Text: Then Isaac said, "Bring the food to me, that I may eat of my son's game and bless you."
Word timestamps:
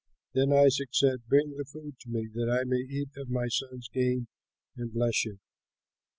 Then 0.33 0.51
Isaac 0.51 0.89
said, 0.93 1.27
"Bring 1.27 1.55
the 1.57 1.63
food 1.63 1.99
to 1.99 2.09
me, 2.09 2.27
that 2.33 2.49
I 2.49 2.63
may 2.67 2.79
eat 2.79 3.11
of 3.17 3.29
my 3.29 3.47
son's 3.49 3.87
game 3.89 4.29
and 4.75 4.91
bless 4.91 5.23
you." 5.25 5.37